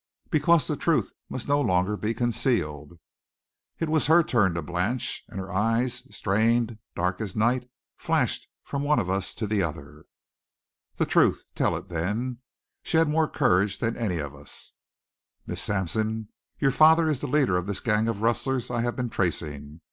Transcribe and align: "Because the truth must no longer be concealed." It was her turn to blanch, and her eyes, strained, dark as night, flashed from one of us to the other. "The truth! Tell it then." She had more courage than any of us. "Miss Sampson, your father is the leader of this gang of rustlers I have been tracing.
"Because 0.31 0.65
the 0.65 0.75
truth 0.75 1.11
must 1.29 1.47
no 1.47 1.61
longer 1.61 1.95
be 1.95 2.15
concealed." 2.15 2.97
It 3.77 3.87
was 3.87 4.07
her 4.07 4.23
turn 4.23 4.55
to 4.55 4.63
blanch, 4.63 5.23
and 5.29 5.39
her 5.39 5.53
eyes, 5.53 6.01
strained, 6.09 6.79
dark 6.95 7.21
as 7.21 7.35
night, 7.35 7.69
flashed 7.97 8.47
from 8.63 8.81
one 8.81 8.97
of 8.97 9.11
us 9.11 9.35
to 9.35 9.45
the 9.45 9.61
other. 9.61 10.05
"The 10.95 11.05
truth! 11.05 11.43
Tell 11.53 11.77
it 11.77 11.89
then." 11.89 12.39
She 12.81 12.97
had 12.97 13.09
more 13.09 13.27
courage 13.27 13.77
than 13.77 13.95
any 13.95 14.17
of 14.17 14.33
us. 14.33 14.73
"Miss 15.45 15.61
Sampson, 15.61 16.29
your 16.57 16.71
father 16.71 17.07
is 17.07 17.19
the 17.19 17.27
leader 17.27 17.55
of 17.55 17.67
this 17.67 17.79
gang 17.79 18.07
of 18.07 18.23
rustlers 18.23 18.71
I 18.71 18.81
have 18.81 18.95
been 18.95 19.11
tracing. 19.11 19.79